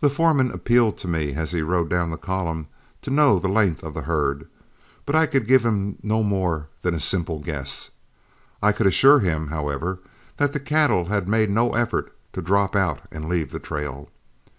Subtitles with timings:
[0.00, 2.66] The foreman appealed to me as he rode down the column,
[3.00, 4.46] to know the length of the herd,
[5.06, 7.88] but I could give him no more than a simple guess.
[8.62, 10.00] I could assure him, however,
[10.36, 14.10] that the cattle had made no effort to drop out and leave the trail.